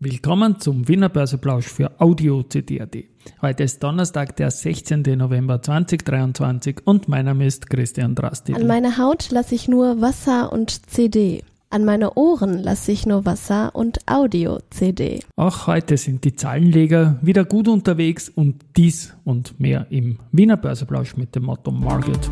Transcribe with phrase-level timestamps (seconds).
[0.00, 2.96] Willkommen zum Wiener Börseplausch für Audio CD.at.
[3.42, 5.02] Heute ist Donnerstag, der 16.
[5.02, 8.54] November 2023 und mein Name ist Christian Drastil.
[8.54, 11.42] An meine Haut lasse ich nur Wasser und CD.
[11.70, 15.18] An meine Ohren lasse ich nur Wasser und Audio-CD.
[15.34, 21.16] Auch heute sind die Zahlenleger wieder gut unterwegs und dies und mehr im Wiener Börseplausch
[21.16, 22.30] mit dem Motto Market.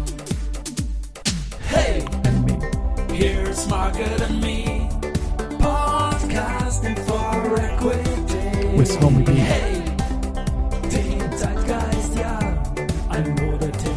[1.69, 2.05] Hey,
[3.13, 4.89] here's Market and me,
[5.59, 6.95] podcasting
[8.87, 9.25] With Homie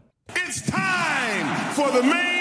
[0.48, 0.76] It's time
[1.74, 2.37] for the main.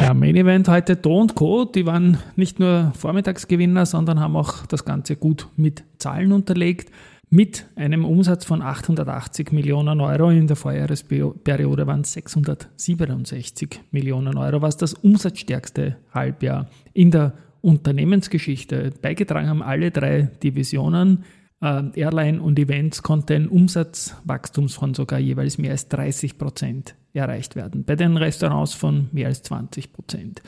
[0.00, 1.64] Ja, Main Event heute Do Co.
[1.64, 6.90] Die waren nicht nur Vormittagsgewinner, sondern haben auch das Ganze gut mit Zahlen unterlegt.
[7.30, 14.60] Mit einem Umsatz von 880 Millionen Euro in der Vorjahresperiode waren es 667 Millionen Euro,
[14.60, 18.90] was das umsatzstärkste Halbjahr in der Unternehmensgeschichte.
[19.00, 21.24] Beigetragen haben alle drei Divisionen.
[21.62, 27.56] Äh, Airline und Events konnte ein Umsatzwachstum von sogar jeweils mehr als 30 Prozent erreicht
[27.56, 27.84] werden.
[27.84, 30.42] Bei den Restaurants von mehr als 20 Prozent.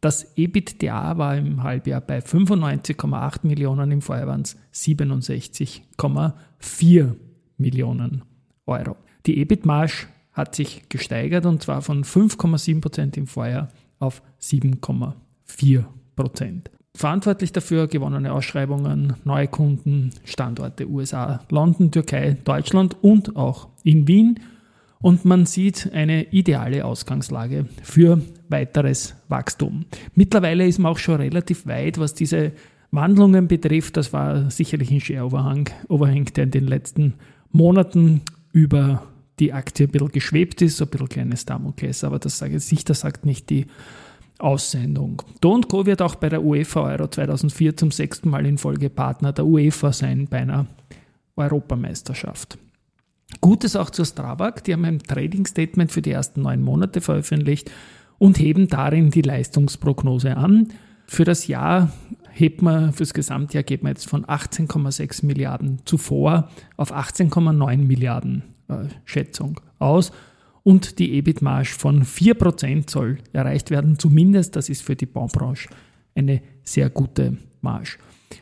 [0.00, 7.14] Das EBITDA war im Halbjahr bei 95,8 Millionen, im Vorjahr waren es 67,4
[7.56, 8.22] Millionen
[8.66, 8.96] Euro.
[9.26, 16.70] Die EBIT-Marge hat sich gesteigert und zwar von 5,7 Prozent im Vorjahr auf 7,4 Prozent.
[16.98, 24.40] Verantwortlich dafür gewonnene Ausschreibungen, neue Kunden, Standorte USA, London, Türkei, Deutschland und auch in Wien
[25.00, 29.84] und man sieht eine ideale Ausgangslage für weiteres Wachstum.
[30.16, 32.50] Mittlerweile ist man auch schon relativ weit, was diese
[32.90, 33.96] Wandlungen betrifft.
[33.96, 37.14] Das war sicherlich ein Share-Overhang, Overhang, der in den letzten
[37.52, 39.04] Monaten über
[39.38, 42.84] die Aktie ein bisschen geschwebt ist, so ein bisschen kleines Damoklès, aber das sage ich
[42.84, 43.66] das sagt nicht die
[44.38, 45.22] Aussendung.
[45.40, 45.84] Do Co.
[45.86, 49.92] wird auch bei der UEFA Euro 2004 zum sechsten Mal in Folge Partner der UEFA
[49.92, 50.66] sein bei einer
[51.36, 52.58] Europameisterschaft.
[53.40, 57.70] Gutes auch zur Strabag, die haben ein Trading Statement für die ersten neun Monate veröffentlicht
[58.18, 60.68] und heben darin die Leistungsprognose an.
[61.06, 61.92] Für das Jahr
[62.30, 68.86] hebt man, fürs Gesamtjahr geht man jetzt von 18,6 Milliarden zuvor auf 18,9 Milliarden äh,
[69.04, 70.12] Schätzung aus.
[70.68, 73.98] Und die EBIT-Marge von 4% soll erreicht werden.
[73.98, 75.70] Zumindest, das ist für die Baubranche
[76.14, 77.96] eine sehr gute Marge.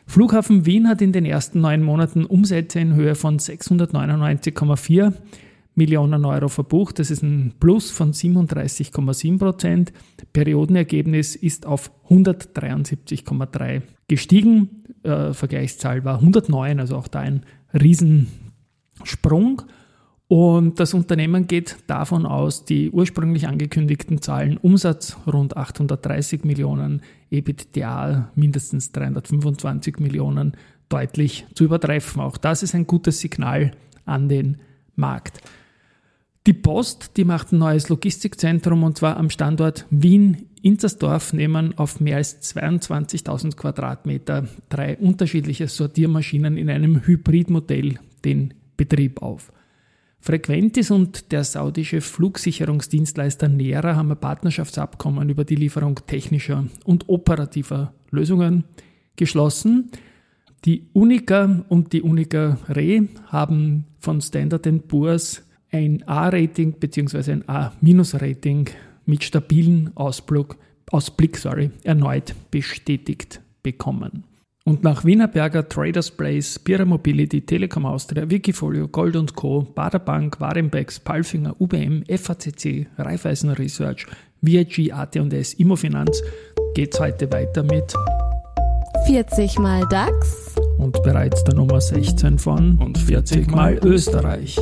[0.05, 5.13] Flughafen Wien hat in den ersten neun Monaten Umsätze in Höhe von 699,4
[5.75, 6.99] Millionen Euro verbucht.
[6.99, 9.93] Das ist ein Plus von 37,7 Prozent.
[10.33, 14.83] Periodenergebnis ist auf 173,3 gestiegen.
[15.03, 19.61] Äh, Vergleichszahl war 109, also auch da ein Riesensprung.
[20.27, 28.31] Und das Unternehmen geht davon aus, die ursprünglich angekündigten Zahlen Umsatz rund 830 Millionen, EBITDA
[28.35, 30.57] mindestens 325 Millionen
[30.89, 32.21] deutlich zu übertreffen.
[32.21, 33.71] Auch das ist ein gutes Signal
[34.05, 34.57] an den
[34.95, 35.39] Markt.
[36.45, 42.17] Die Post, die macht ein neues Logistikzentrum und zwar am Standort Wien-Inzersdorf nehmen auf mehr
[42.17, 49.51] als 22.000 Quadratmeter drei unterschiedliche Sortiermaschinen in einem Hybridmodell den Betrieb auf.
[50.27, 57.93] Frequentis und der saudische Flugsicherungsdienstleister Nera haben ein Partnerschaftsabkommen über die Lieferung technischer und operativer
[58.11, 58.65] Lösungen
[59.15, 59.89] geschlossen.
[60.65, 67.31] Die Unica und die Unica Re haben von Standard Poor's ein A-Rating bzw.
[67.31, 68.69] ein A-Rating
[69.05, 70.57] mit stabilen Ausblick,
[70.91, 74.25] Ausblick sorry, erneut bestätigt bekommen.
[74.67, 80.99] Und nach Wienerberger, Traders Place, Bira Mobility, Telekom Austria, Wikifolio, Gold und Co., Baderbank, Warenbex,
[80.99, 84.05] Palfinger, UBM, FACC, Raiffeisen Research,
[84.41, 86.21] VIG, AT&S, Immofinanz
[86.75, 87.93] geht's heute weiter mit
[89.05, 90.55] 40 mal DAX.
[90.79, 94.59] und bereits der Nummer 16 von Und 40 mal Österreich.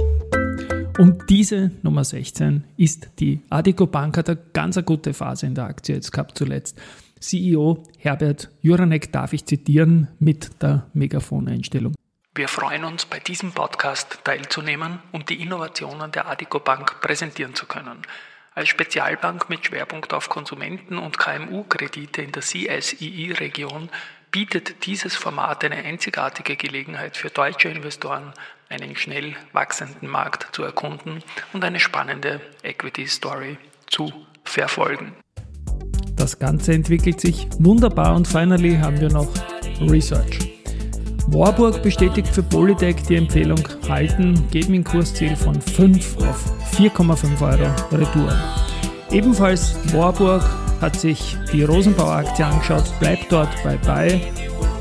[0.99, 5.65] Und diese Nummer 16 ist die Adico Bank, hat eine ganz gute Phase in der
[5.65, 6.77] Aktie jetzt gehabt zuletzt.
[7.19, 11.95] CEO Herbert Juranek darf ich zitieren mit der Megafon-Einstellung.
[12.35, 17.65] Wir freuen uns, bei diesem Podcast teilzunehmen und die Innovationen der Adico Bank präsentieren zu
[17.65, 18.01] können.
[18.53, 23.89] Als Spezialbank mit Schwerpunkt auf Konsumenten- und KMU-Kredite in der CSII-Region
[24.31, 28.33] bietet dieses Format eine einzigartige Gelegenheit für deutsche Investoren,
[28.67, 31.23] einen schnell wachsenden Markt zu erkunden
[31.53, 33.57] und eine spannende Equity-Story
[33.88, 34.12] zu
[34.44, 35.15] verfolgen.
[36.25, 39.27] Das Ganze entwickelt sich wunderbar und finally haben wir noch
[39.80, 40.57] Research.
[41.27, 47.72] Warburg bestätigt für Polytech die Empfehlung halten, geben ein Kursziel von 5 auf 4,5 Euro
[47.92, 48.33] Retour.
[49.12, 50.42] Ebenfalls Warburg
[50.81, 54.19] hat sich die Rosenbauer-Aktie angeschaut, bleibt dort bei Buy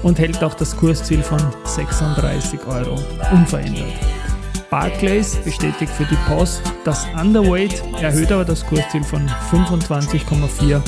[0.02, 2.98] und hält auch das Kursziel von 36 Euro
[3.32, 3.92] unverändert.
[4.70, 10.80] Barclays bestätigt für die Post das Underweight, erhöht aber das Kursziel von 25,4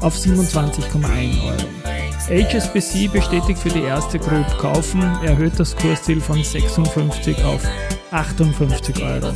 [0.00, 1.86] auf 27,1 Euro.
[2.28, 7.62] HSBC bestätigt für die erste Group Kaufen, erhöht das Kursziel von 56 auf
[8.10, 9.32] 58 Euro.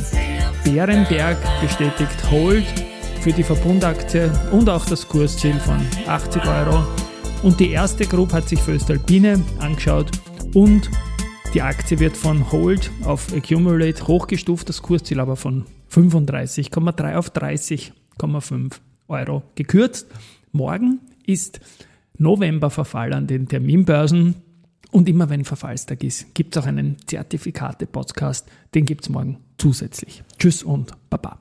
[0.63, 2.65] Bärenberg bestätigt Hold
[3.21, 6.85] für die Verbundaktie und auch das Kursziel von 80 Euro.
[7.43, 10.11] Und die erste Group hat sich für Östalpine angeschaut
[10.53, 10.89] und
[11.53, 18.73] die Aktie wird von Hold auf Accumulate hochgestuft, das Kursziel aber von 35,3 auf 30,5
[19.07, 20.07] Euro gekürzt.
[20.51, 21.59] Morgen ist
[22.17, 24.35] Novemberverfall an den Terminbörsen.
[24.91, 28.49] Und immer wenn Verfallstag ist, gibt es auch einen Zertifikate-Podcast.
[28.75, 30.23] Den gibt es morgen zusätzlich.
[30.37, 31.39] Tschüss und Baba.